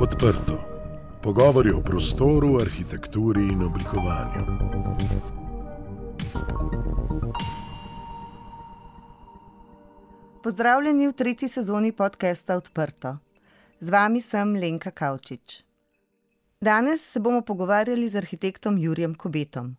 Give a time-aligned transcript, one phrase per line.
[0.00, 0.58] Odprto.
[1.22, 4.44] Pogovori o prostoru, arhitekturi in oblikovanju.
[10.42, 13.16] Pozdravljeni v tretji sezoni podcasta Odprto.
[13.80, 15.64] Z vami sem Lenka Kavčič.
[16.60, 19.76] Danes se bomo pogovarjali z arhitektom Jurjem Kobetom.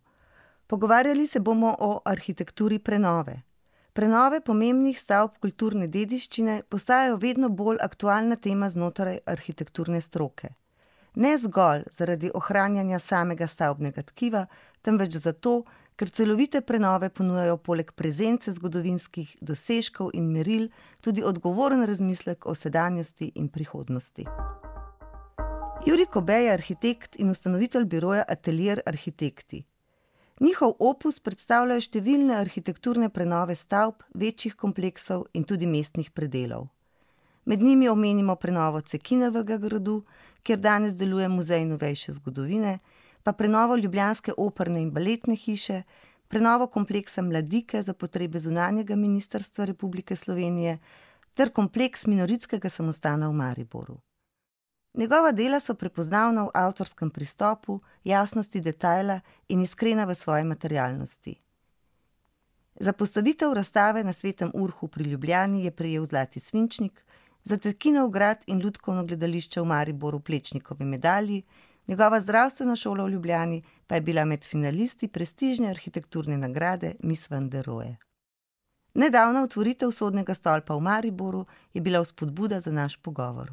[0.66, 3.49] Pogovarjali se bomo o arhitekturi prenove.
[3.92, 10.52] Prenove pomembnih stavb kulturne dediščine postajajo vedno bolj aktualna tema znotraj arhitekturne stroke.
[11.14, 14.44] Ne zgolj zaradi ohranjanja samega stavbnega tkiva,
[14.82, 15.64] temveč zato,
[15.98, 20.68] ker celovite prenove ponujajo poleg prezence zgodovinskih dosežkov in meril
[21.02, 24.24] tudi odgovoren razmislek o sedanjosti in prihodnosti.
[25.86, 29.64] Juri Kobe je arhitekt in ustanovitelj biroja Atelier Arhitekti.
[30.40, 36.70] Njihov opus predstavljajo številne arhitekturne prenove stavb, večjih kompleksov in tudi mestnih predelov.
[37.44, 39.98] Med njimi omenimo prenovo Cekinovega gradu,
[40.42, 42.78] kjer danes deluje muzej novejše zgodovine,
[43.22, 45.82] pa prenovo Ljubljanske operne in baletne hiše,
[46.28, 50.78] prenovo kompleksa Mladike za potrebe zunanjega ministrstva Republike Slovenije
[51.34, 54.00] ter kompleks minoritskega samostana v Mariboru.
[54.94, 61.34] Njegova dela so prepoznavna v avtorskem pristopu, jasnosti detajla in iskrena v svoji materialnosti.
[62.80, 67.04] Za postavitev razstave na Svetem Urhu pri Ljubljani je prejel Zlati svinčnik,
[67.44, 71.42] za Tekinov grad in Ljudkovno gledališče v Mariboru Plečnikovi medalji,
[71.86, 77.48] njegova zdravstvena šola v Ljubljani pa je bila med finalisti prestižne arhitekturne nagrade Miss Van
[77.50, 77.96] der Rohe.
[78.94, 83.50] Nedavna otvoritev sodnega stolpa v Mariboru je bila vzpodbuda za naš pogovor.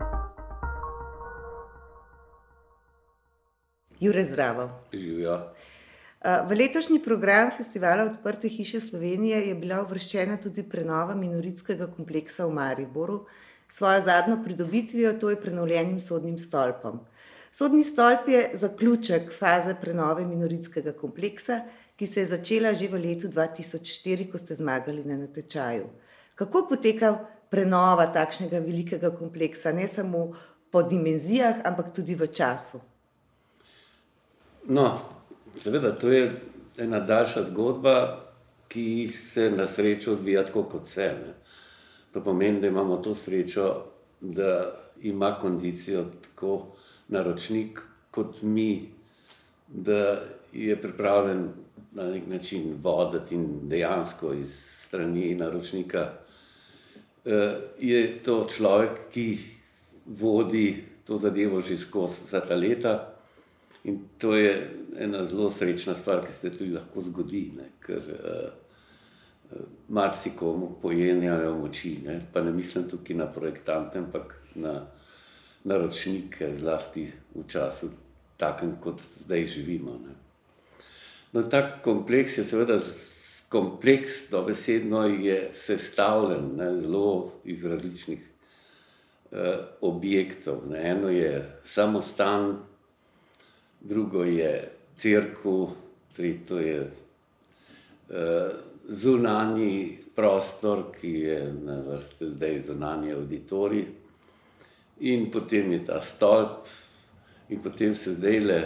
[4.00, 4.70] Jure Zdravo.
[4.94, 5.40] Živijo.
[6.48, 12.54] V letošnji program Festivala Odprte hiše Slovenije je bila uvrščena tudi prenova minoritskega kompleksa v
[12.54, 13.26] Mariboru,
[13.68, 17.00] svojo zadnjo pridobitvijo, to je prenovljenim sodnim stolpom.
[17.52, 21.62] Sodni stolp je zaključek faze prenove minoritskega kompleksa,
[21.96, 25.88] ki se je začela že v letu 2004, ko ste zmagali na natečaju.
[26.36, 27.16] Kako poteka
[27.50, 30.34] prenova takšnega velikega kompleksa, ne samo
[30.72, 32.82] po dimenzijah, ampak tudi v času?
[34.70, 35.00] No,
[35.56, 36.42] seveda, to je
[36.78, 38.24] ena daljša zgodba,
[38.68, 41.08] ki se na srečo odvija tako kot vse.
[41.22, 41.34] Ne.
[42.12, 43.86] To pomeni, da imamo to srečo,
[44.22, 46.66] da ima kondicijo tako
[47.08, 47.80] naročnik
[48.12, 48.90] kot mi,
[49.68, 50.22] da
[50.54, 51.50] je pripravljen
[51.92, 56.12] na nek način voditi in dejansko iz strani naročnika.
[57.26, 57.34] Uh,
[57.80, 59.38] je to človek, ki
[60.06, 63.17] vodi to zadevo že skozi vsa ta leta.
[63.88, 67.70] In to je ena zelo srečna stvar, ki se tudi lahko zgodi, ne?
[67.80, 68.50] ker uh,
[69.88, 71.94] marsikomu pojenjajo moči.
[72.04, 72.20] Ne?
[72.34, 74.82] Pa ne mislim tukaj na projektante, ampak na
[75.64, 77.90] naročnike, zlasti v času,
[78.38, 79.96] takem kot zdaj živimo.
[80.04, 80.20] Ne?
[81.32, 82.80] No, ta kompleks je seveda
[83.50, 86.74] kompleks, dobesedno je sestavljen ne?
[86.78, 88.32] zelo iz različnih
[89.32, 89.38] uh,
[89.82, 90.68] objektov.
[90.68, 90.90] Ne?
[90.90, 92.58] Eno je samostan
[93.80, 95.68] drugo je crkva,
[96.16, 98.16] tretje je uh,
[98.90, 103.86] zunanji prostor, ki je na vrsti zdaj zunanji auditorij,
[105.00, 106.66] in potem je ta stolp,
[107.50, 108.60] in potem se zdaj le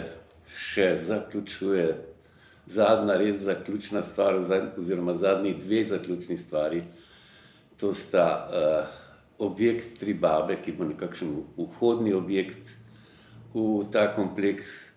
[0.56, 1.92] še zaključuje.
[2.66, 4.38] Zadnja, res zaključna stvar,
[4.78, 6.82] oziroma zadnji dve zaključni stvari,
[7.76, 9.00] to sta uh,
[9.42, 12.76] objekt Tri Babe, ki bo nekakšen vhodni objekt
[13.52, 14.91] v ta kompleks,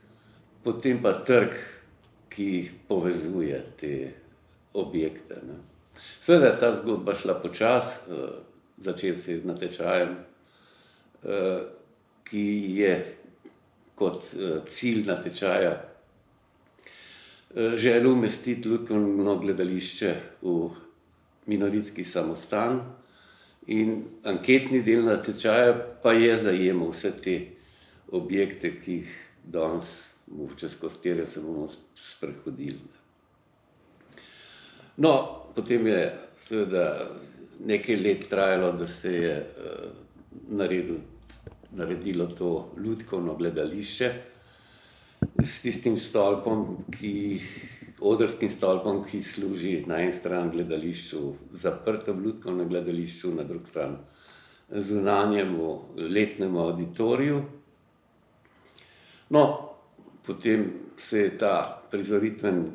[0.66, 1.54] potem pa trg,
[2.30, 4.12] ki povezuje te
[4.74, 5.36] objekte.
[5.46, 5.62] Ne.
[6.20, 8.30] Sveda je ta zgodba šla počasi, uh,
[8.78, 10.16] začel se je z natečajem,
[11.24, 11.62] uh,
[12.28, 12.48] ki
[12.80, 12.96] je
[13.96, 20.70] kot uh, cilj natečaja uh, želel umestiti ljudsko gledališče v
[21.46, 22.82] minoritski samostan.
[23.68, 27.40] In anketni del natečaja pa je zajemal vse te
[28.12, 29.16] objekte, ki jih
[29.46, 30.15] danes
[30.70, 32.80] skozi tere se bomo sprehodili.
[34.98, 37.10] No, potem je seveda
[37.66, 39.92] nekaj let trajalo, da se je uh,
[40.48, 40.98] naredil,
[41.72, 44.14] naredilo to ljudsko gledališče
[45.44, 47.42] s tistim stolpom, ki,
[48.00, 53.98] odrskim stolpom, ki služi na eni strani gledališču, zaprtem ljudsko gledališču, na drugi strani
[54.70, 57.44] zunanjemu letnemu auditoriju.
[59.30, 59.65] No,
[60.26, 62.72] potem se je ta prizoritveni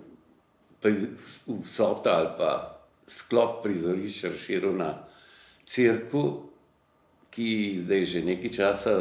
[1.46, 4.94] vsota ali pa sklop prizorišča razširil na
[5.64, 6.50] crkvu,
[7.30, 8.94] ki zdaj že nekaj časa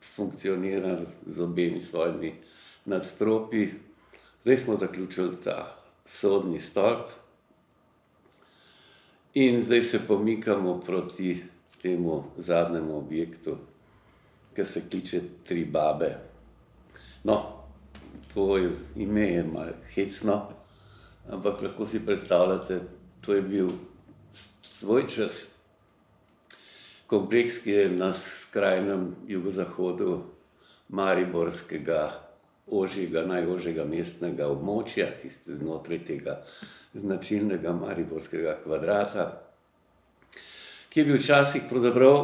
[0.00, 2.34] funkcionira z obemi svojimi
[2.84, 3.68] nadstropi.
[4.42, 5.76] Zdaj smo zaključili ta
[6.06, 7.10] sodni stolp
[9.34, 11.44] in zdaj se pomikamo proti
[11.82, 13.56] temu zadnjemu objektu,
[14.54, 16.16] ki se kliče Tri babe.
[17.24, 17.57] No,
[18.34, 20.48] to je ime je malo hecno,
[21.30, 22.80] ampak lahko si predstavljate,
[23.20, 23.68] to je bil
[24.62, 25.46] svoj čas.
[27.06, 30.22] Kompleks, ki je na skrajnem jugozahodu
[30.88, 32.20] Mariborskega,
[32.66, 36.42] ožjega, najožjega mestnega območja, tiste znotraj tega
[36.94, 39.28] značilnega Mariborskega kvadrata,
[40.88, 42.20] ki je bil včasih pravzaprav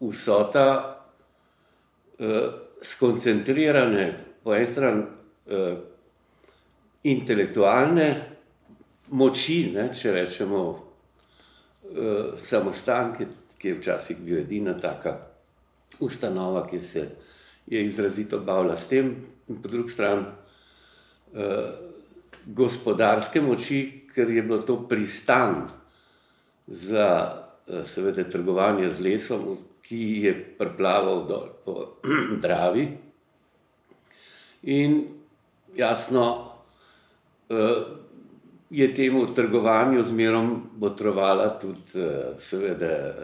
[0.00, 0.66] vsota
[2.18, 2.50] eh,
[2.82, 4.08] skoncentrirane,
[4.42, 5.17] po eni strani
[7.08, 8.08] intelektualne
[9.10, 13.28] moči, ne, če rečemo eh, samostanke,
[13.58, 15.16] ki je včasih bil edina taka
[16.04, 17.04] ustanova, ki se
[17.66, 19.10] je izrazito bavila s tem,
[19.48, 20.26] in po drugi strani
[21.34, 21.70] eh,
[22.46, 23.82] gospodarske moči,
[24.14, 25.64] ker je bilo to pristan
[26.66, 27.08] za
[27.66, 29.50] eh, seveda trgovanje z lesom,
[29.82, 31.74] ki je priplaval dol po
[32.44, 32.88] Dravi.
[34.68, 35.17] In
[35.76, 36.52] jasno,
[37.48, 37.82] eh,
[38.70, 43.14] je temu trgovanju zmerom botrovala tudi eh, seveda eh,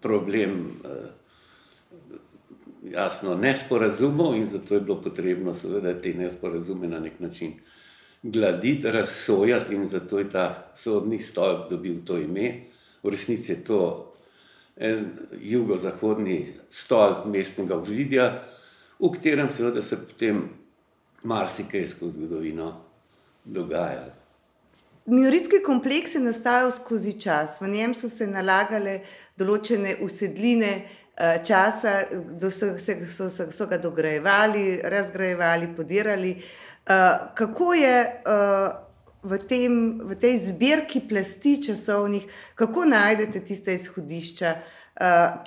[0.00, 0.80] problem
[2.82, 7.52] jasno nesporazumov in zato je bilo potrebno seveda te nesporazume na nek način
[8.22, 12.64] gladiti, razsojati in zato je ta sodni stolp dobil to ime.
[13.02, 14.12] V resnici je to
[14.76, 15.06] en
[15.40, 18.42] jugozahodni stolp mestnega obzidja,
[18.98, 20.48] v katerem seveda se potem
[21.24, 22.72] marsikaj skozi zgodovino
[23.44, 24.22] dogajalo.
[25.06, 29.00] Mioritski kompleks je nastajal skozi čas, v njem so se nalagale
[29.38, 32.04] določene usedline eh, časa,
[32.38, 36.36] so, so, so, so ga dograjevali, razgrajevali, podirali.
[36.38, 38.68] Eh, kako je eh,
[39.22, 44.54] v, tem, v tej zbirki plasti časovnih, kako najdete tiste izhodišča,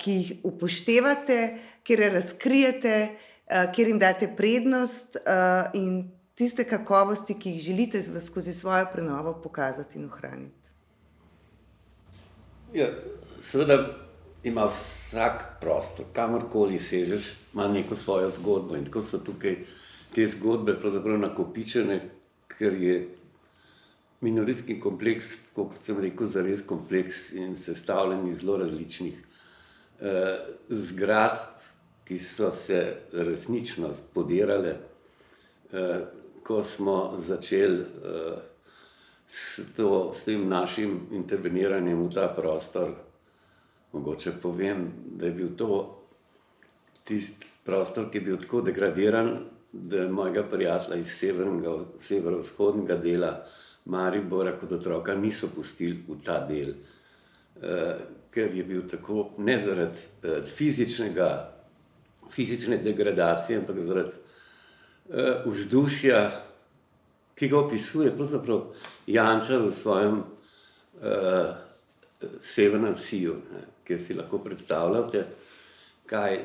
[0.02, 1.36] ki jih upoštevate,
[1.86, 2.94] kjer razkrijete,
[3.74, 5.16] kjer jim date prednost
[5.74, 6.04] in
[6.34, 10.70] tiste kakovosti, ki jih želite skozi svojo prenovo pokazati in ohraniti?
[12.74, 12.90] Ja,
[13.40, 13.78] seveda
[14.44, 18.76] ima vsak prostor, kamorkoli sežeš, ima neko svojo zgodbo.
[18.76, 19.56] In tako so tukaj
[20.14, 22.00] te zgodbe pravzaprav nakopičene,
[22.48, 23.08] ker je
[24.20, 29.18] minoritski kompleks, kot sem rekel, zares kompleks in sestavljen iz zelo različnih
[30.00, 30.36] eh,
[30.68, 31.55] zgradb,
[32.06, 34.76] ki so se resnično podirale.
[35.72, 36.04] Eh,
[36.46, 38.38] ko smo začeli uh,
[39.26, 42.92] s, to, s tem našim interveniranjem v ta prostor,
[43.92, 44.84] mogoče povem,
[45.18, 45.80] da je bil to
[47.04, 49.32] tisti prostor, ki je bil tako degradiran,
[49.72, 51.18] da mojega prijatelja iz
[51.98, 53.32] severovzhodnega dela
[53.84, 56.70] Maribora kot otroka niso pustili v ta del.
[57.56, 57.98] Uh,
[58.30, 60.44] ker je bil tako ne zaradi uh,
[62.30, 64.16] fizične degradacije, ampak zaradi
[65.08, 66.20] uh, vzdušja,
[67.36, 68.12] ki ga opisuje
[69.06, 71.54] Jančar v svojem uh,
[72.40, 73.36] severnem siju,
[73.84, 75.26] kjer si lahko predstavljate,
[76.06, 76.38] kaj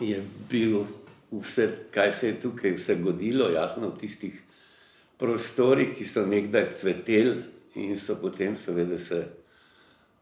[0.00, 0.82] je bil
[1.30, 4.42] vse, kaj se je tukaj vse godilo, jasno v tistih
[5.18, 7.42] prostorih, ki so nekdaj cveteli
[7.74, 9.26] in so potem seveda se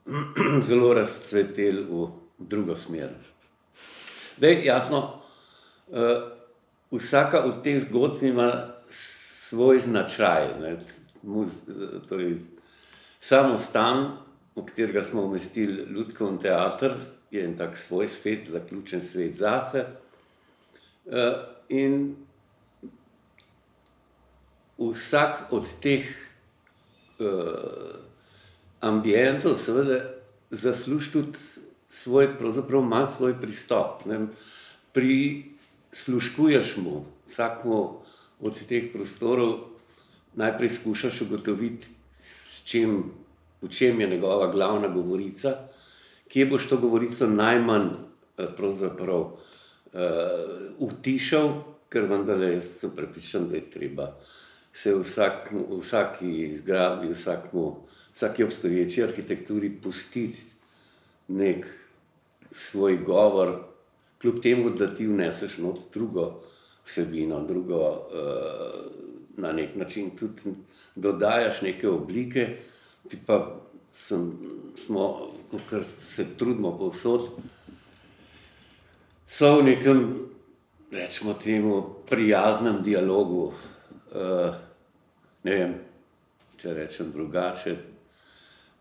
[0.69, 3.15] zelo razcveteli v drugo smer.
[4.37, 5.21] Da je jasno,
[5.89, 5.97] uh,
[6.91, 10.49] vsaka od teh zgodb ima svoj značaj.
[12.09, 12.37] Torej,
[13.21, 14.17] samo stan,
[14.57, 16.93] v katerega smo umestili Ljudkovni teater,
[17.31, 19.87] je en tak svoj svet, zaključen svet zase.
[21.07, 21.35] Eh,
[21.69, 22.17] in
[24.79, 26.05] vsak od teh
[27.19, 27.97] uh,
[28.81, 30.03] ambientov, seveda,
[30.51, 31.39] zasluži tudi
[31.89, 34.05] svoj, pravzaprav ima svoj pristop.
[34.05, 34.27] Ne?
[34.93, 35.45] Pri
[35.93, 38.01] sluškuješ mu, vsakmu
[38.41, 39.59] od teh prostorov,
[40.35, 41.87] najprej skušaš ugotoviti,
[42.65, 43.13] čem,
[43.63, 45.57] v čem je njegova glavna govorica,
[46.29, 47.89] kje boš to govorico najmanj
[48.37, 48.45] uh,
[50.79, 54.11] utišal, ker vendarle sem prepričan, da je treba
[54.77, 57.77] se vsak, vsaki zgradbi, vsakmu,
[58.15, 60.56] vsaki obstoječi arhitekturi pustiti
[61.29, 61.67] nek
[62.53, 63.59] svoj govor,
[64.19, 66.43] kljub temu, da ti vneseš not drugo
[66.85, 68.07] vsebino, drugo uh,
[69.37, 70.55] na nek način tudi
[70.95, 72.57] dodajaš neke oblike,
[73.09, 73.61] ti pa
[73.93, 74.33] sem,
[74.77, 75.33] smo,
[75.71, 77.29] ker se trudimo povsod,
[79.27, 80.05] so v nekem,
[80.93, 83.53] rečemo temu, prijaznem dialogu.
[84.15, 84.55] Uh,
[85.43, 85.75] ne vem,
[86.57, 87.77] če rečem drugače.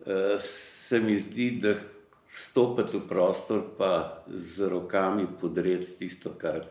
[0.05, 1.73] Uh, se mi zdi, da
[2.35, 6.67] stopiti v prostor, pa z rokami podreti tisto, kar uh,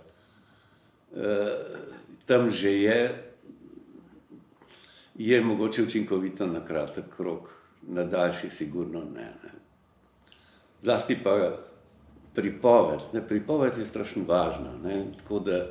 [2.27, 3.01] tam že je,
[5.15, 7.49] je mogoče učinkovito na kratek rok,
[7.89, 9.33] na daljši, sigurno ne.
[9.43, 9.53] ne.
[10.83, 11.57] Zlasti pa
[12.35, 13.01] pripoved.
[13.13, 14.77] Ne, pripoved je strašno važna.
[14.85, 15.67] Ne, tako da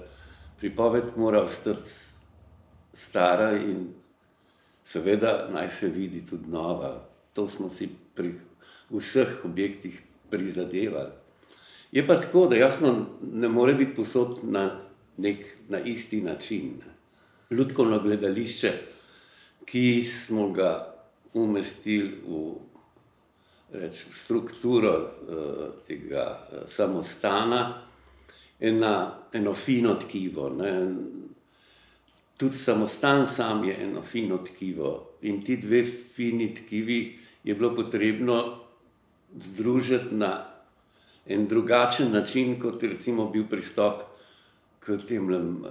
[0.58, 1.90] pripoved mora ostati
[2.94, 3.94] stara in
[4.84, 7.13] seveda naj se vidi tudi nova.
[7.34, 8.34] To smo si pri
[8.90, 11.12] vseh objektih prizadevali.
[11.92, 14.80] Je pa tako, da jasno ne more biti posod na,
[15.18, 16.82] nek, na isti način.
[17.52, 18.72] Ljudsko gledališče,
[19.66, 20.96] ki smo ga
[21.34, 22.56] umestili v
[23.74, 27.82] reč, strukturo uh, tega uh, samostana,
[28.60, 30.50] ena, eno fino tkivo.
[30.50, 30.96] Ne.
[32.38, 38.60] Tudi samostan sam je eno fino tkivo in ti dve fini tkivi je bilo potrebno
[39.40, 40.46] združiti na
[41.26, 44.02] en drugačen način, kot je recimo bil pristop
[44.80, 45.70] k tem uh,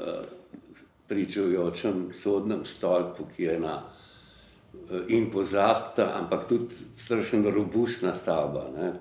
[1.09, 3.83] pričujočem sodnem stolpu, ki je na
[4.73, 8.71] Eh, impozantna, ampak tudi strašno robustna stavba.
[8.76, 8.93] Ne.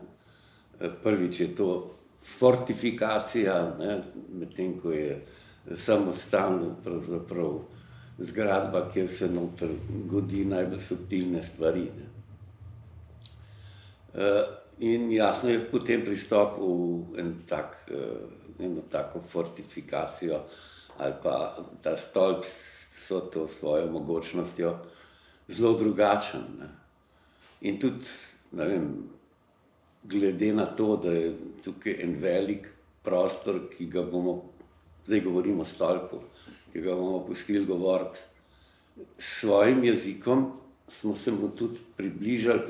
[0.80, 1.96] Eh, prvič je to
[2.40, 3.78] fortifikacija,
[4.34, 5.26] medtem ko je
[5.74, 6.76] samostalna
[8.18, 9.70] zgradba, kjer se noter
[10.06, 11.82] godi najbolj subtilne stvari.
[11.82, 12.21] Ne.
[14.14, 14.44] Eh,
[14.80, 17.78] in jasno je potem pristop v en tak,
[18.60, 20.42] eno tako fortifikacijo
[20.98, 22.92] ali pa ta stolp s
[23.34, 24.78] to svojo mogočnostjo
[25.48, 26.42] zelo drugačen.
[26.60, 26.70] Ne.
[27.62, 28.06] In tudi,
[28.52, 29.10] vem,
[30.04, 32.68] glede na to, da je tukaj en velik
[33.04, 34.42] prostor, ki ga bomo,
[35.06, 36.22] zdaj govorimo o stolpu,
[36.74, 38.20] ki ga bomo pustili govoriti
[39.18, 40.52] s svojim jezikom,
[40.88, 42.68] smo se mu tudi približali,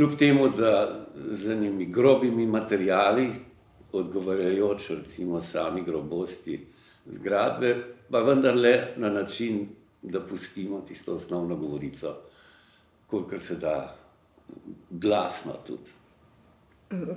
[0.00, 3.28] kljub temu, da z enimi grobimi materijali,
[3.92, 6.66] odgovarjajoč recimo sami grobosti
[7.06, 7.76] zgradbe,
[8.10, 9.68] pa vendarle na način,
[10.02, 12.14] da pustimo tisto osnovno govorico,
[13.06, 13.96] kolikor se da
[14.90, 15.90] glasno tudi.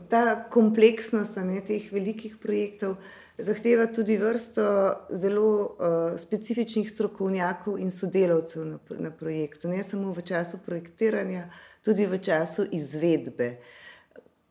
[0.10, 2.96] Ta kompleksnost ne, teh velikih projektov
[3.38, 4.64] zahteva tudi vrsto
[5.10, 11.50] zelo uh, specifičnih strokovnjakov in sodelavcev na, na projektu, ne samo v času projektiranja,
[11.86, 13.58] tudi v času izvedbe.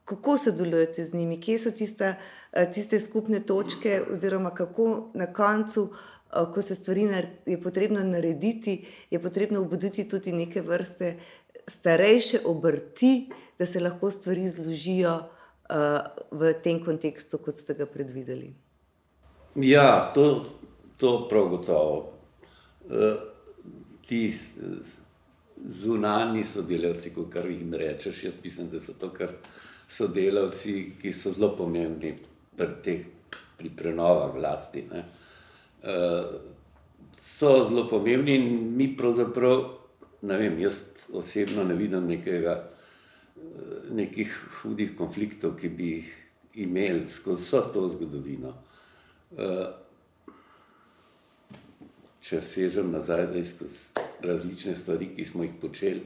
[0.03, 5.89] Kako sodelujete z njimi, kje so tista, uh, tiste skupne točke, oziroma kako na koncu
[6.35, 7.09] Eh, ko se stvari
[7.45, 11.19] je potrebno narediti, je potrebno obuditi tudi neke vrste
[11.67, 15.75] starejše obrti, da se lahko stvari zložijo uh,
[16.31, 18.49] v tem kontekstu, kot ste ga predvideli.
[19.55, 20.45] Ja, to,
[20.97, 22.13] to prav gotovo.
[22.85, 23.13] Uh,
[24.05, 24.33] ti
[25.69, 29.29] zunani sodelavci, kot jih rečeš, jaz mislim, da so to kar
[29.87, 32.15] sodelavci, ki so zelo pomembni
[32.57, 33.05] pri teh
[33.57, 34.87] pri prenovah vlasti.
[34.89, 34.97] Uh,
[35.83, 36.33] uh,
[37.21, 39.63] so zelo pomembni in mi pravzaprav,
[40.21, 40.81] ne vem, jaz
[41.13, 42.57] osebno ne vidim nekega,
[43.93, 46.13] nekih hudih konfliktov, ki bi jih
[46.65, 48.57] imeli skozi vso to zgodovino.
[52.23, 56.03] Če sežem nazaj skozi različne stvari, ki smo jih počeli,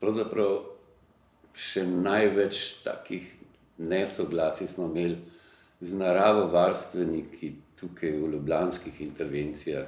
[0.00, 0.58] pravzaprav
[1.58, 3.26] še največ takih
[3.78, 5.16] nesoglasij smo imeli
[5.80, 9.86] z naravovarstveniki, tukaj v ljubljanskih intervencijah,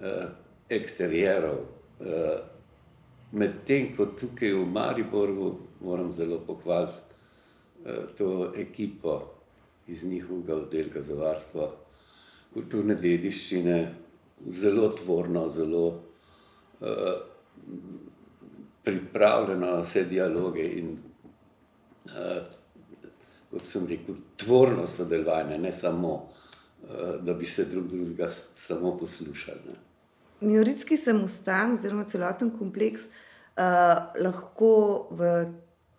[0.00, 0.26] eh,
[0.70, 1.60] eksterjerov.
[2.00, 2.40] Eh,
[3.32, 7.00] Medtem ko tukaj v Mariboru moram zelo pohvaliti
[7.86, 9.41] eh, to ekipo
[9.86, 11.72] iz njihovega oddelka za varstvo
[12.52, 13.94] kulturne dediščine,
[14.48, 16.02] zelo tvorno, zelo
[16.80, 17.14] eh,
[18.84, 20.96] pripravljeno na vse dialoge in
[22.06, 22.42] eh,
[23.50, 26.12] kot sem rekel, tvorno sodelovanje, ne samo
[26.82, 29.58] Eh, da bi se drug drugega samo poslušali.
[29.66, 29.74] Ne.
[30.40, 33.62] Minoritski samostan, oziroma celoten kompleks, uh,
[34.18, 35.46] lahko v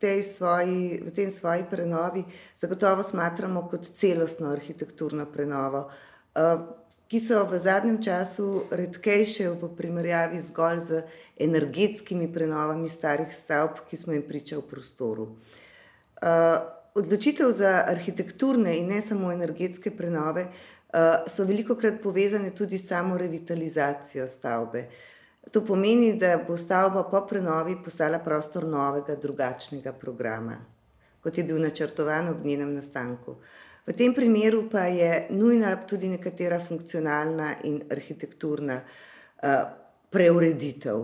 [0.04, 2.26] tej svoji, v tej svoji prenovi
[2.60, 6.60] zagotovo smatramo kot celostno arhitekturno prenovo, uh,
[7.08, 10.92] ki so v zadnjem času redkejše v primerjavi zgolj z
[11.40, 15.24] energetskimi prenovami starih stavb, ki smo jim pričali v prostoru.
[16.20, 16.60] Uh,
[17.00, 22.92] odločitev za arhitekturne in ne samo energetske prenove uh, so veliko krat povezane tudi s
[22.92, 24.88] samo revitalizacijo stavbe.
[25.52, 30.56] To pomeni, da bo stavba po prenovi postala prostor novega, drugačnega programa,
[31.22, 33.36] kot je bil načrtovan ob njenem nastanku.
[33.84, 39.66] V tem primeru pa je nujna tudi nekatera funkcionalna in arhitekturna uh,
[40.10, 41.04] preureditev.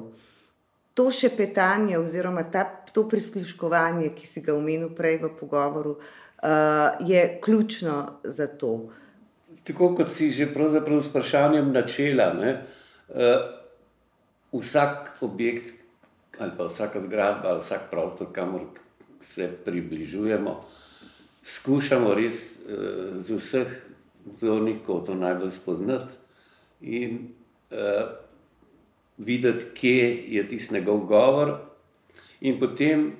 [0.95, 2.63] To še petanje, oziroma ta,
[2.95, 8.87] to prisluškovanje, ki si ga omenil prej v pogovoru, uh, je ključno za to.
[9.67, 13.58] Tako kot si že pravzaprav s vprašanjem načela, uh,
[14.51, 15.73] vsak objekt
[16.39, 18.61] ali pa vsaka zgradba, vsak prostor, kamor
[19.19, 20.65] se približujemo,
[21.43, 23.73] skušamo res uh, z vseh
[24.39, 26.15] zornih kotov najbolj spoznati
[26.81, 27.33] in
[27.71, 28.07] uh,
[29.17, 31.57] videti, kje je tisti njegov govor,
[32.39, 33.11] in potem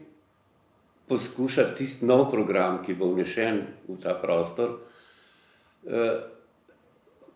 [1.08, 6.24] poskušati tisti nov program, ki bo vnešen v ta prostor, uh,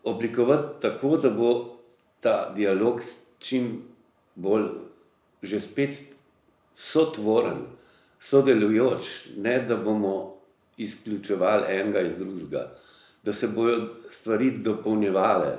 [0.04, 1.50] oblikovati tako, da bo
[2.20, 3.04] ta dialog
[3.38, 3.82] čim
[4.34, 4.68] bolj
[5.44, 5.98] že spet
[6.74, 7.66] sotvoren,
[8.20, 10.36] sodelujoč, ne da bomo
[10.76, 12.72] izključevali enega in drugega,
[13.22, 15.58] da se bodo stvari dopolnjevale.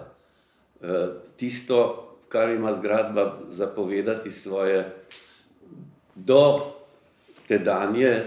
[0.81, 4.95] Eh, tisto, kar ima zgradba zapovedati svoje
[6.15, 6.59] do
[7.47, 8.25] te danje eh,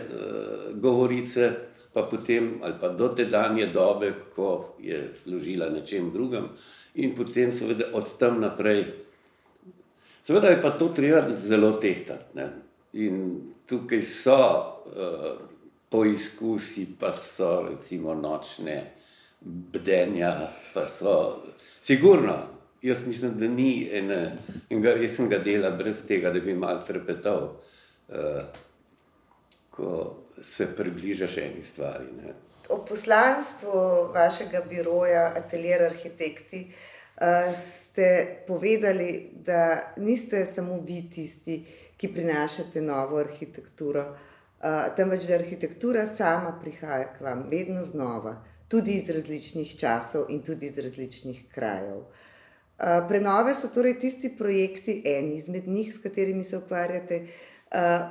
[0.75, 1.52] govorice,
[1.93, 6.49] pa potem ali pa do te danje dobe, ko je služila nečem drugem,
[6.95, 9.08] in potem seveda od tam naprej.
[10.28, 12.25] Seveda je pa to treba zelo tehtati.
[12.35, 12.49] Ne?
[12.92, 15.38] In tukaj so uh,
[15.88, 18.75] poizkusi, pa so recimo nočne
[19.40, 21.14] bdenja, pa so
[21.80, 22.37] sigurno.
[22.82, 24.37] Jaz mislim, da ni ene,
[24.70, 27.49] enega resnega dela brez tega, da bi mal trepetal,
[28.08, 28.42] uh,
[29.70, 29.94] ko
[30.42, 32.12] se približaš eni stvari.
[32.20, 32.37] Ne.
[32.68, 33.73] O poslanstvu
[34.12, 36.88] vašega biroja, ateljer arhitekti, uh,
[37.54, 41.64] ste povedali, da niste samo vi tisti,
[41.96, 48.37] ki prinašate novo arhitekturo, uh, temveč da arhitektura sama prihaja k vam vedno znova,
[48.68, 51.96] tudi iz različnih časov in tudi iz različnih krajev.
[51.98, 58.07] Uh, prenove so torej tisti projekti, eni izmed njih, s katerimi se ukvarjate, uh,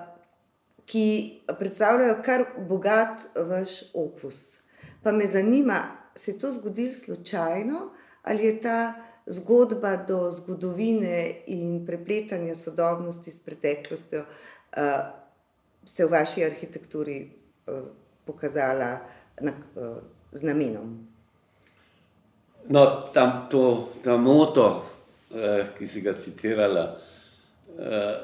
[0.86, 4.58] ki predstavljajo kar bogat vaš opus.
[5.04, 5.80] Pa me zanima,
[6.16, 7.92] se je to zgodilo slučajno
[8.28, 8.94] ali je ta
[9.26, 14.84] zgodba do zgodovine in prepletanja sodobnosti s preteklostjo uh,
[15.86, 17.84] se v vaši arhitekturi uh,
[18.26, 19.00] pokazala
[19.42, 19.98] na, uh,
[20.32, 21.08] z namenom?
[22.70, 24.84] No, tam to, ta moto,
[25.32, 27.00] eh, ki si ga citirala,
[27.80, 28.16] eh,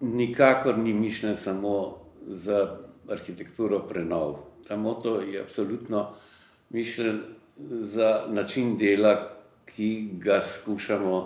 [0.00, 4.38] nikakor ni mišljen samo za arhitekturo prenov.
[4.68, 6.12] Ta moto je absolutno
[6.70, 7.20] mišljen
[7.70, 9.34] za način dela,
[9.66, 11.16] ki ga skušamo,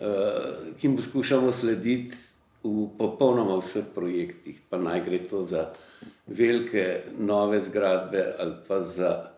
[0.00, 0.06] uh,
[0.80, 2.16] ki mu skušamo slediti
[2.62, 5.68] v popolnoma vseh projektih, pa naj gre to za
[6.26, 9.30] velike nove zgradbe ali pa za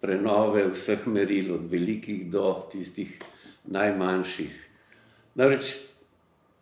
[0.00, 3.18] prenove vseh meril, od velikih do tistih
[3.64, 4.68] najmanjših.
[5.34, 5.76] Namreč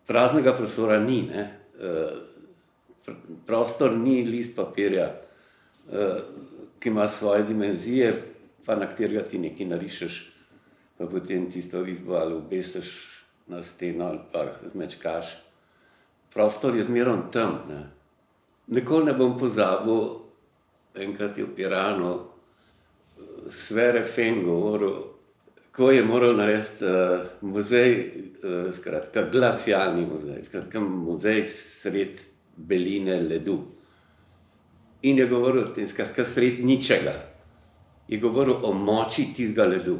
[0.07, 1.51] praznega prostora ni, ne?
[1.75, 3.13] Uh,
[3.45, 6.23] prostor ni list papirja, uh,
[6.79, 8.13] ki ima svoje dimenzije,
[8.65, 10.35] pa na katerega ti nekaj narišeš
[10.97, 15.37] pa potem tisto izbo ali obesiš na steno ali pa zmečkaš.
[16.33, 17.59] Prostor je zmerno tam.
[17.69, 17.89] Ne.
[18.67, 20.07] Nikoli ne bom pozabil,
[20.95, 22.19] enkrat je v Piranu,
[23.49, 24.95] Svere Feng govoril,
[25.71, 27.91] ko je moral narediti uh, muzej,
[28.43, 32.19] uh, skratka, glacialni muzej, skratka, muzej sred
[32.55, 33.59] beline ledu.
[35.01, 37.13] In je govoril o tem, skratka, sred ničega.
[38.07, 39.97] Je govoril o moči tistega ledu.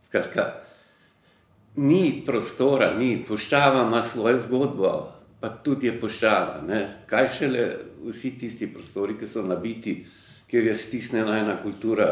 [0.00, 0.44] Skratka,
[1.76, 6.62] ni prostora, ni poštava, ima svojo zgodbo, pa tudi je poštava.
[6.68, 7.02] Ne?
[7.06, 7.68] Kaj šele
[8.08, 10.04] vsi tisti prostori, ki so nabiti,
[10.50, 12.08] kjer je stisnjena ena kultura,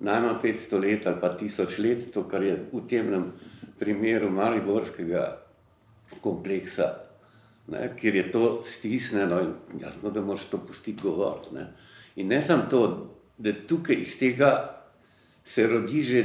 [0.00, 3.32] najmanj 500 let ali pa 1000 let, to, kar je v tem
[3.78, 5.26] primeru Mariborskega
[6.20, 6.92] kompleksa,
[7.68, 7.90] ne?
[7.98, 11.66] kjer je to stisnjeno in jasno, da moraš to pustiti govoriti.
[12.16, 12.82] In ne samo to,
[13.38, 14.50] da tukaj iz tega
[15.44, 16.24] se rodi že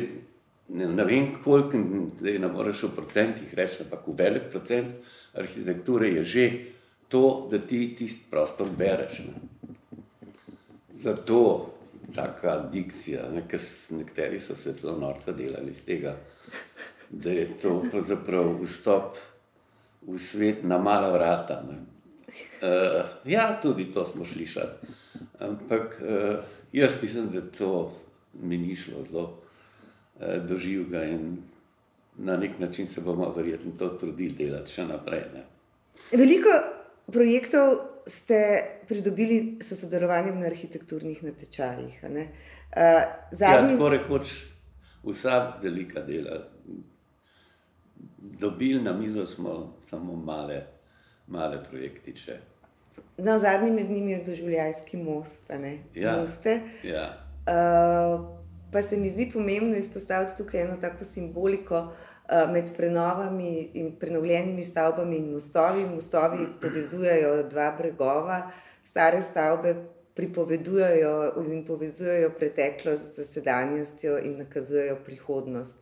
[0.70, 1.78] ne, ne vem, koliko
[2.22, 4.94] je na moreš v procentih reči, ampak v velik procent
[5.34, 6.46] arhitekture je že
[7.08, 9.20] to, da ti tisti prostor bereš.
[9.20, 9.36] Ne.
[10.96, 11.72] Zato
[12.16, 13.44] taka dikcija, ne,
[13.90, 16.16] nekateri so se zelo norca delali iz tega,
[17.10, 19.18] da je to pravzaprav vstop
[20.08, 21.62] v svet na mala vrata.
[21.62, 24.96] Uh, ja, tudi to smo slišali.
[25.40, 26.40] Ampak uh,
[26.74, 27.94] jaz mislim, da to
[28.34, 29.42] mi ni šlo zelo.
[30.22, 31.38] Eh, doživega in
[32.18, 35.24] na nek način se bomo verjetno to trudili delati še naprej.
[35.34, 35.46] Ne.
[36.12, 36.50] Veliko
[37.12, 37.74] projektov
[38.06, 38.38] ste
[38.88, 42.04] pridobili s sodelovanjem na arhitekturnih natečajih.
[42.04, 42.20] Uh,
[43.32, 43.56] zadnji...
[43.56, 44.36] ja, tako rekoč,
[45.04, 46.38] vsa velika dela.
[48.18, 50.62] Dobili na mizo smo samo male,
[51.28, 52.38] male projektiče.
[53.18, 55.50] No, zadnji med njimi je doživljajski most.
[55.96, 56.26] Ja,
[56.84, 57.18] ja.
[57.48, 58.26] Uh,
[58.72, 61.92] pa se mi zdi pomembno izpostaviti tukaj eno tako simboliko.
[62.32, 65.82] Eh, med prenovami in prenovljenimi stavbami in mostovi.
[65.96, 68.52] Mostovi povezujejo dva bregova,
[68.86, 69.76] stare stavbe
[70.16, 75.76] pripovedujejo in povezujejo preteklost z sedanjostjo in nakazujejo prihodnost.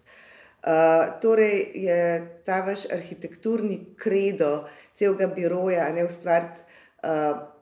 [0.60, 2.00] Uh, torej je
[2.46, 6.69] ta vaš arhitekturni kredo celega biroja, ne ustvariti uh,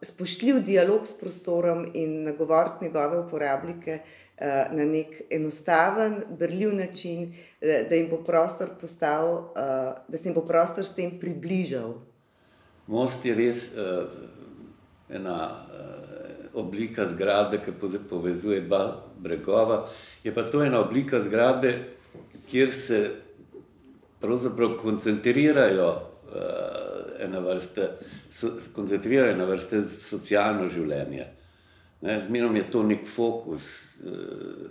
[0.01, 3.99] spoštljiv dialog s prostorom in nagovoriti njegove uporabnike,
[4.37, 10.29] Eh, na nek enostaven, brljiv način, eh, da jim bo prostor postal, eh, da se
[10.29, 11.93] jim bo prostor s tem približal.
[12.87, 14.05] Most je res uh,
[15.09, 17.71] ena uh, oblika zgradbe, ki
[18.09, 19.87] povezuje dva bregova.
[20.23, 21.73] Je pa to ena oblika zgradbe,
[22.47, 23.11] kjer se
[24.21, 27.89] pravzaprav koncentrirajo uh, ena vrste,
[28.29, 31.27] so, koncentrirajo ena vrste socialno življenje.
[32.01, 34.09] Zmerno je to nek fokus, eh,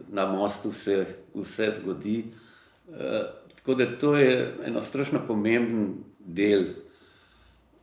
[0.09, 1.05] na mostu se
[1.35, 2.25] vse zgodi.
[2.89, 3.23] Eh,
[3.57, 6.65] tako da to je eno strašno pomemben del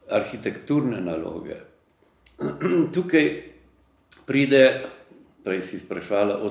[0.10, 1.58] arhitekturne naloge.
[2.94, 3.44] Tukaj
[4.26, 4.86] pride,
[5.44, 6.50] prej si sprašvala o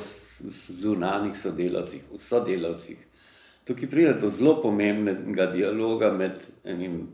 [0.78, 2.98] zunanjih sodelavcih, o sodelavcih.
[3.64, 7.08] Tukaj pride do zelo pomembnega dialoga med enim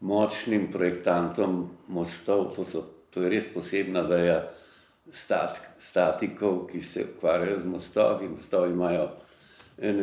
[0.00, 4.40] močnim projektantom mostov, to, so, to je res posebna veja
[5.10, 8.28] stat, statikov, ki se ukvarjajo z mostovi.
[8.28, 9.08] Mostovi imajo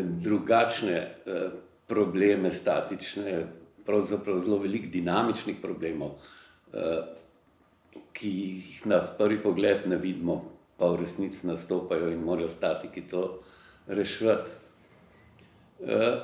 [0.04, 1.50] drugačne eh,
[1.88, 3.48] probleme, statične,
[3.86, 6.18] pravzaprav zelo velik dinamičnih problemov,
[6.74, 7.04] eh,
[8.14, 10.44] ki jih na prvi pogled ne vidimo,
[10.78, 13.40] pa v resnici nastopajo in morajo statiki to
[13.88, 14.52] rešiti.
[15.86, 16.20] Eh,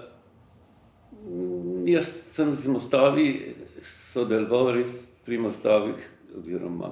[1.86, 6.90] jaz sem z mostovi sodeloval res pri mostovih, oziroma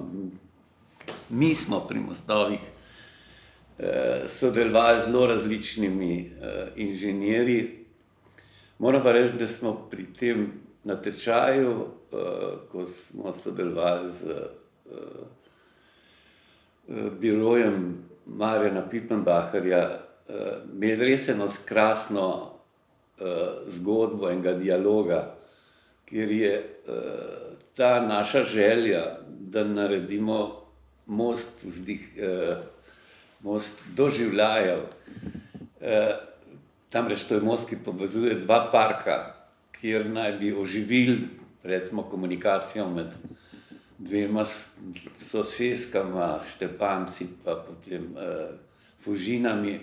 [1.30, 2.60] mi smo pri mostovih
[3.78, 7.84] eh, sodelovali z zelo različnimi eh, inženirji.
[8.78, 10.52] Moram pa reči, da smo pri tem
[10.84, 12.16] natečaju, eh,
[12.72, 14.34] ko smo sodelovali z eh,
[16.88, 19.98] eh birojem Marjana Pipenbacherja,
[20.28, 20.34] eh,
[20.72, 22.50] imeli res eno krasno
[23.20, 23.24] eh,
[23.68, 25.37] zgodbo enega dialoga,
[26.08, 26.94] kjer je eh,
[27.76, 30.64] ta naša želja, da naredimo
[31.06, 32.56] most, vzdih, eh,
[33.40, 34.78] most doživljajev.
[35.80, 36.14] Eh,
[36.90, 39.34] tam reč to je most, ki povezuje dva parka,
[39.80, 43.06] kjer naj bi oživili recimo, komunikacijo med
[43.98, 44.44] dvema
[45.14, 48.48] sosedskama, Štepanci in potem eh,
[49.04, 49.80] Fužinami.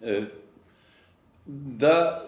[0.00, 0.24] Eh,
[1.46, 2.24] da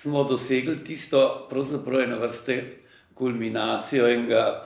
[0.00, 2.76] smo dosegli tisto, pravzaprav eno vrste
[3.14, 4.64] kulminacijo enega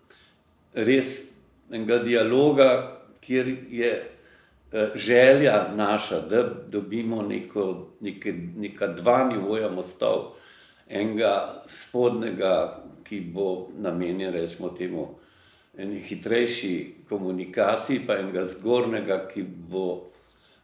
[0.88, 1.22] res
[1.70, 2.68] enega dialoga,
[3.20, 3.92] kjer je
[4.72, 10.34] eh, želja naša, da dobimo neko, neke, neka dva nivoja mostov,
[10.88, 15.08] enega spodnega, ki bo namenjen, rečemo temu,
[15.78, 20.10] eni hitrejši komunikaciji, pa enega zgornjega, ki bo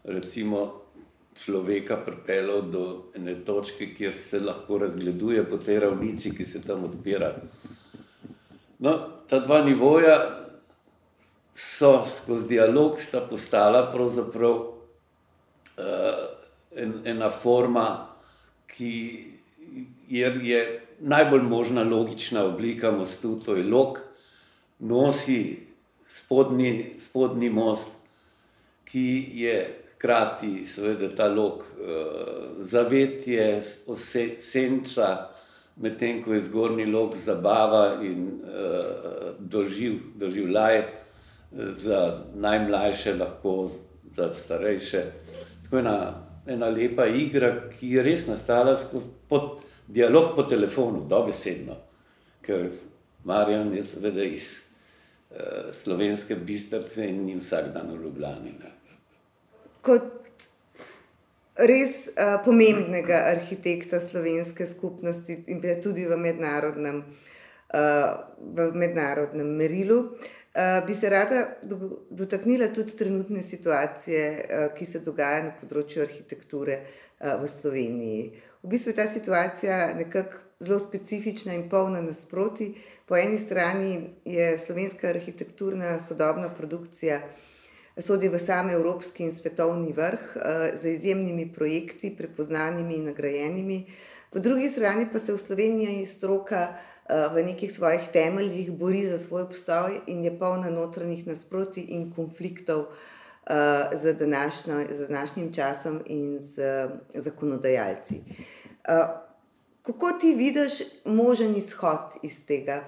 [0.05, 0.82] recimo
[1.35, 2.85] človeka pripeljal do
[3.17, 7.35] ene točke, kjer se lahko razgleduje po tej ravnici, ki se tam odpira.
[8.79, 10.17] No, ta dva nivoja
[11.55, 14.75] so skozi dialog sta postala pravzaprav uh,
[16.77, 18.09] en, ena forma,
[18.67, 18.93] ki
[20.09, 20.63] je
[21.01, 23.99] najbolj možna logična oblika mostu, to je lok,
[24.79, 25.67] nosi
[26.07, 27.91] spodnji, spodnji most,
[28.85, 33.61] ki je hkrati seveda ta lok uh, zavetje,
[34.39, 35.29] senca
[35.77, 40.89] medtem ko je zgornji lok zabava in uh, doživ, doživljaj uh,
[41.73, 43.71] za najmlajše, lahko
[44.15, 45.05] za starejše.
[45.63, 45.97] Tako ena,
[46.47, 48.75] ena lepa igra, ki je res nastala
[49.29, 51.79] pod, dialog po telefonu, dobesedno,
[52.43, 52.71] ker
[53.25, 54.51] Marjan je seveda iz
[55.31, 58.59] uh, slovenske bistrce in ni vsak dan v Ljubljani.
[58.59, 58.82] Ne.
[59.83, 60.47] Kot
[61.59, 69.99] res uh, pomembnega arhitekta slovenske skupnosti in tudi v mednarodnem, uh, v mednarodnem merilu.
[70.53, 76.03] Uh, bi se rada do, dotaknila tudi trenutne situacije, uh, ki se dogaja na področju
[76.05, 78.25] arhitekture uh, v Sloveniji.
[78.63, 82.75] V bistvu je ta situacija nekako zelo specifična in polna nasproti.
[83.07, 87.19] Po eni strani je slovenska arhitekturna sodobna produkcija,
[87.99, 90.37] sodi v sam evropski in svetovni vrh
[90.75, 93.87] z izjemnimi projekti, prepoznanimi in nagrajenimi.
[94.31, 96.75] Po drugi strani pa se v Sloveniji stroka
[97.09, 102.87] v nekih svojih temeljih bori za svoj obstoj in je polna notranjih nasprotij in konfliktov
[103.93, 108.23] z, današnjo, z današnjim časom in z zakonodajalci.
[109.83, 110.73] Kako ti vidiš
[111.05, 112.85] možen izhod iz tega,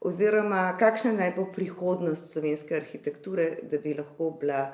[0.00, 4.72] oziroma kakšna naj bo prihodnost slovenske arhitekture, da bi lahko bila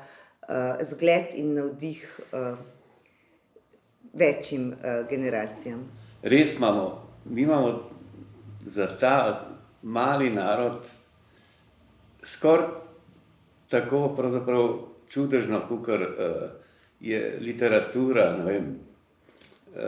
[0.85, 2.21] zgled in navdih
[4.13, 4.75] večjim
[5.11, 5.87] generacijam?
[6.23, 7.91] Res imamo, mi imamo
[8.65, 9.49] za ta
[9.83, 10.85] mali narod
[12.23, 12.85] skoraj
[13.69, 14.15] tako
[15.09, 15.97] čudežno, kot uh,
[17.01, 18.31] je literatura.
[18.45, 18.79] Vem,
[19.75, 19.81] uh,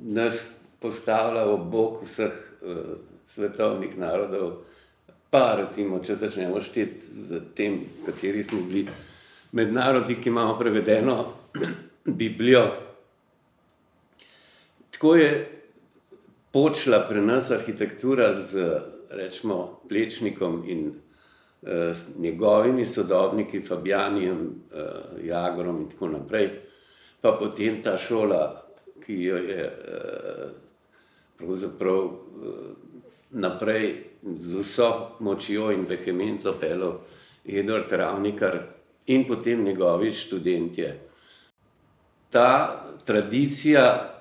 [0.00, 2.32] nas postavlja ob bok vseh
[2.62, 2.98] uh,
[3.30, 4.64] svetovnih narodov,
[5.30, 8.90] pa recimo, če začnemo šteti z tem, kateri smo bili
[9.54, 11.16] med narodi, ki imamo prevedeno
[12.20, 12.64] Biblijo.
[14.90, 15.30] Tako je
[16.52, 18.66] počela pri nas arhitektura z
[19.10, 24.42] rečemo, plečnikom in uh, s njegovimi sodobniki, Fabijanijem,
[24.74, 26.50] uh, Jagorom in tako naprej.
[27.20, 28.42] Pa potem ta šola,
[29.06, 30.50] ki jo je uh,
[31.38, 32.14] pravzaprav uh,
[33.30, 36.98] naprej z vso močjo in vehemenco pelil
[37.44, 38.58] Edward Ravnikar
[39.06, 41.00] in potem njegovi študentje.
[42.30, 44.14] Ta tradicija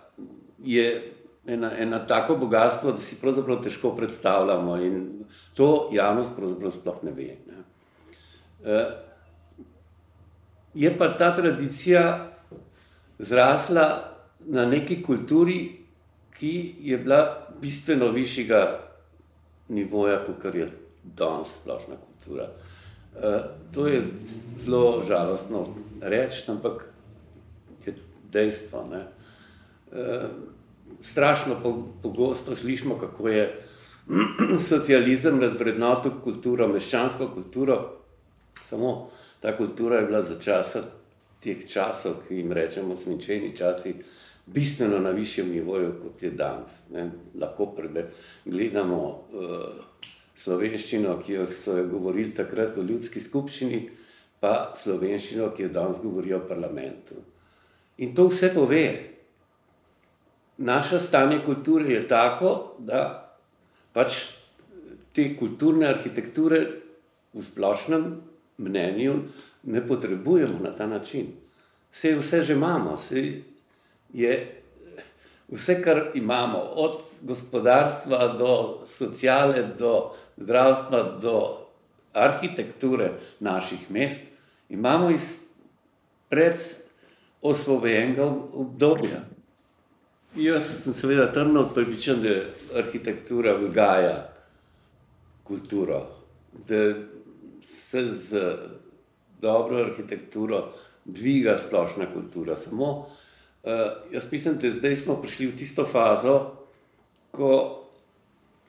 [0.63, 1.13] je
[1.45, 7.11] ena, ena tako bogatstvo, da si pravzaprav težko predstavljamo in to javnost pravzaprav sploh ne
[7.11, 7.35] ve.
[7.47, 7.59] Ne.
[8.59, 8.93] Uh,
[10.73, 12.31] je pa ta tradicija
[13.19, 15.79] zrasla na neki kulturi,
[16.39, 18.88] ki je bila bistveno višjega
[19.69, 20.69] nivoja, kot je
[21.03, 22.49] danes splošna kultura.
[23.15, 23.41] Uh,
[23.73, 24.01] to je
[24.57, 25.67] zelo žalostno
[26.01, 26.85] reči, ampak
[27.85, 27.95] je
[28.31, 28.85] dejstvo.
[28.89, 30.29] Uh,
[31.01, 31.55] strašno
[32.01, 33.61] pogosto slišimo, kako je
[34.69, 37.79] socializem razvrednotil kulturo, meščansko kulturo.
[38.65, 40.83] Samo ta kultura je bila za časa
[41.39, 43.95] teh časov, ki jim rečemo svinčeni časi,
[44.53, 46.89] bistveno na višjem nivoju, kot je danes.
[46.93, 47.09] Ne.
[47.39, 47.73] Lahko
[48.45, 49.01] gledamo
[49.33, 49.83] uh,
[50.35, 53.81] slovenščino, ki jo so jo govorili takrat v ljudski skupščini,
[54.39, 57.19] pa slovenščino, ki jo danes govorijo v parlamentu.
[57.99, 58.83] In to vse pove,
[60.57, 63.01] naše stanje kulture je tako, da
[63.93, 64.21] pač
[65.13, 66.61] te kulturne arhitekture
[67.33, 68.05] v splošnem
[68.59, 69.15] mnenju
[69.63, 71.33] ne potrebujemo na ta način.
[71.91, 73.41] Vse, vse že imamo, vse,
[74.13, 74.61] je,
[75.47, 81.57] vse, kar imamo, od gospodarstva do sociale, do zdravstva, do
[82.13, 84.21] arhitekture naših mest,
[84.69, 85.39] imamo iz
[86.29, 89.25] predosvobojenega obdobja.
[90.35, 92.29] Jaz sem seveda trdno pripričan, da
[92.79, 94.29] arhitektura vzgaja
[95.43, 96.05] kulturo,
[96.67, 96.93] da
[97.63, 98.57] se z
[99.41, 100.71] dobro arhitekturo
[101.05, 102.55] dviga splošna kultura.
[102.55, 103.05] Samo
[103.63, 103.71] uh,
[104.11, 106.51] jaz mislim, da zdaj smo prišli v tisto fazo,
[107.31, 107.51] ko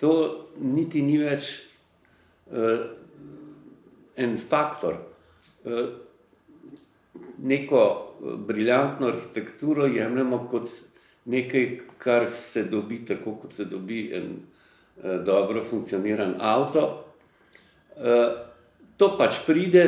[0.00, 0.12] to
[0.61, 1.53] niti ni več
[2.50, 2.87] uh,
[4.16, 5.00] en faktor.
[5.64, 5.88] Uh,
[7.38, 7.83] neko
[8.46, 10.70] briljantno arhitekturo jemljemo kot
[11.24, 16.87] nekaj, kar se dobi tako, kot se dobi en uh, dobro funkcioniran avto.
[17.96, 18.50] Uh,
[18.96, 19.85] to pač pride,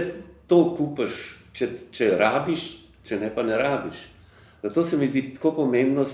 [0.49, 1.19] to kupaš,
[1.57, 2.67] če, če rabiš,
[3.05, 4.12] če ne pa ne rabiš.
[4.63, 6.05] Zato se mi zdi tako pomembno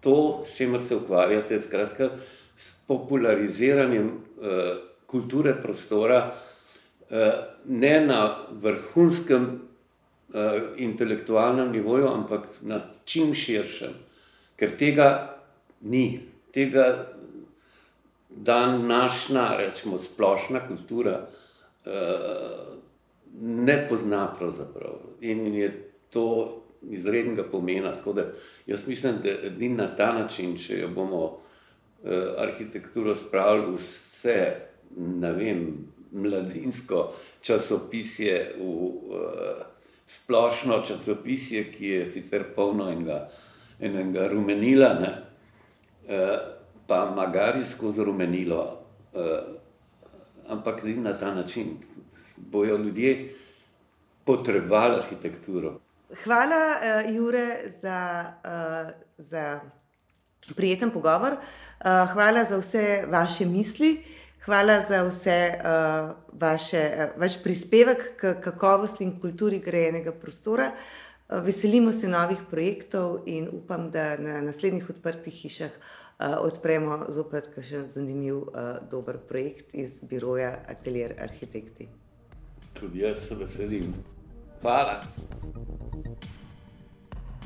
[0.00, 2.10] to, s čimer se ukvarjate, skratka,
[2.56, 4.46] s populariziranjem uh,
[5.06, 6.34] kulture prostora,
[7.10, 7.16] uh,
[7.66, 10.38] ne na vrhunskem uh,
[10.76, 13.94] intelektualnem nivoju, ampak na čim širšem.
[14.56, 15.08] Ker tega
[15.80, 16.20] ni,
[16.52, 17.06] tega
[18.30, 21.26] današnja, recimo, splošna kultura
[23.40, 24.98] ne pozna pravzaprav.
[25.20, 27.96] In je to izrednega pomena.
[27.96, 28.26] Tako da
[28.66, 31.40] jaz mislim, da edini na ta način, če jo bomo uh,
[32.38, 34.56] arhitekturo spravili vse,
[34.96, 35.66] ne vem,
[36.12, 39.62] mladinsko časopisje v uh,
[40.06, 43.28] splošno časopisje, ki je sicer polno enega
[43.80, 45.12] enega rumenila, ne,
[46.08, 46.38] uh,
[46.86, 49.22] pa magari skozi rumenilo, uh,
[50.48, 51.76] ampak ni na ta način.
[52.36, 53.28] Bojo ljudje
[54.24, 55.80] potrebovali arhitekturo.
[56.24, 59.60] Hvala, uh, Jure, za, uh, za
[60.56, 61.32] prijeten pogovor.
[61.32, 64.02] Uh, hvala za vse vaše misli,
[64.44, 70.72] hvala za vse uh, vaše, uh, vaš prispevek k kakovosti in kulturi grejenega prostora.
[71.28, 77.54] Uh, veselimo se novih projektov in upam, da na naslednjih odprtih hišah uh, odpremo zopet
[77.62, 81.88] še zanimiv, uh, dober projekt iz biroja Atelier Arhitekti.
[82.74, 83.94] Tudi jaz se veselim.
[84.62, 85.00] Hvala.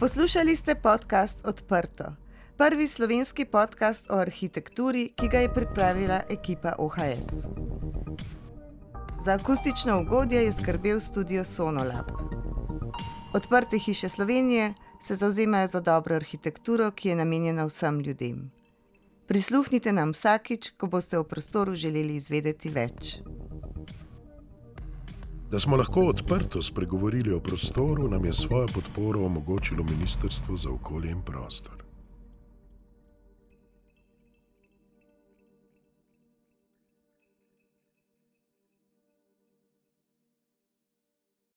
[0.01, 2.05] Poslušali ste podcast Odprto,
[2.57, 7.47] prvi slovenski podcast o arhitekturi, ki ga je pripravila ekipa OHS.
[9.25, 12.11] Za akustično ugodje je skrbel studio Sonolab.
[13.35, 18.51] Odprte hiše Slovenije se zauzemajo za dobro arhitekturo, ki je namenjena vsem ljudem.
[19.27, 23.19] Prisluhnite nam vsakič, ko boste o prostoru želeli izvedeti več.
[25.55, 31.11] Da smo lahko odprto spregovorili o prostoru, nam je svojo podporo omogočilo Ministrstvo za okolje
[31.11, 31.84] in prostor.